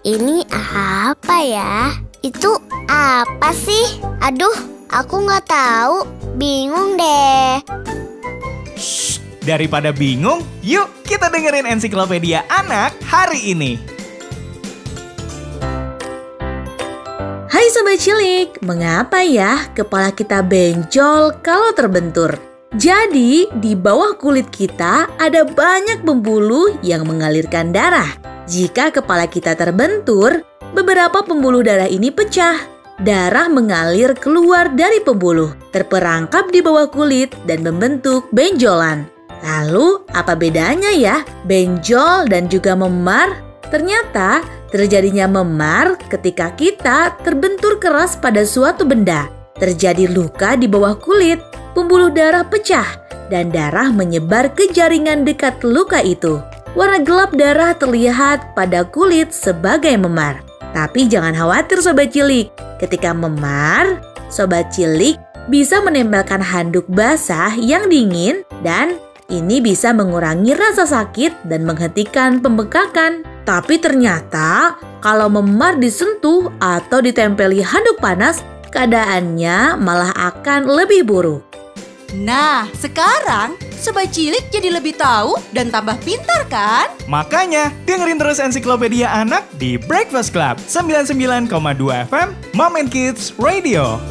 [0.00, 1.92] ini apa ya?
[2.24, 2.56] Itu
[2.88, 4.00] apa sih?
[4.24, 4.54] Aduh,
[4.88, 6.08] aku nggak tahu.
[6.40, 7.60] Bingung deh.
[8.80, 13.76] Shh, daripada bingung, yuk kita dengerin ensiklopedia anak hari ini.
[17.50, 22.40] Hai Sobat Cilik, mengapa ya kepala kita benjol kalau terbentur?
[22.72, 28.29] Jadi, di bawah kulit kita ada banyak pembuluh yang mengalirkan darah.
[28.50, 30.42] Jika kepala kita terbentur,
[30.74, 32.58] beberapa pembuluh darah ini pecah.
[32.98, 39.06] Darah mengalir keluar dari pembuluh, terperangkap di bawah kulit dan membentuk benjolan.
[39.46, 43.38] Lalu, apa bedanya ya benjol dan juga memar?
[43.70, 44.42] Ternyata,
[44.74, 49.30] terjadinya memar ketika kita terbentur keras pada suatu benda.
[49.62, 51.38] Terjadi luka di bawah kulit
[51.70, 52.98] pembuluh darah pecah
[53.30, 56.42] dan darah menyebar ke jaringan dekat luka itu.
[56.70, 60.46] Warna gelap darah terlihat pada kulit sebagai memar.
[60.70, 62.46] Tapi jangan khawatir sobat cilik,
[62.78, 63.98] ketika memar,
[64.30, 65.18] sobat cilik
[65.50, 73.26] bisa menempelkan handuk basah yang dingin dan ini bisa mengurangi rasa sakit dan menghentikan pembekakan.
[73.42, 81.49] Tapi ternyata kalau memar disentuh atau ditempeli handuk panas, keadaannya malah akan lebih buruk.
[82.16, 86.90] Nah, sekarang Sobat Cilik jadi lebih tahu dan tambah pintar kan?
[87.06, 91.48] Makanya, dengerin terus ensiklopedia anak di Breakfast Club 99,2
[92.10, 94.02] FM Mom and Kids Radio.